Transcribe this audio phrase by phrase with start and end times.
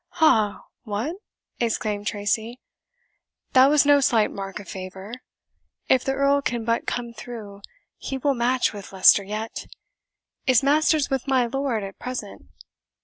[0.13, 0.63] "Ha!
[0.81, 1.17] what?"
[1.59, 2.59] exclaimed Tracy;
[3.53, 5.13] "that was no slight mark of favour.
[5.89, 7.61] If the Earl can but come through,
[7.97, 9.67] he will match with Leicester yet.
[10.47, 12.47] Is Masters with my lord at present?"